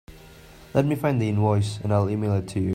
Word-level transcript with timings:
Let 0.73 0.85
me 0.87 0.95
find 0.95 1.21
the 1.21 1.29
invoice 1.29 1.77
and 1.81 1.93
I'll 1.93 2.09
email 2.09 2.33
it 2.33 2.47
to 2.47 2.59
you. 2.59 2.69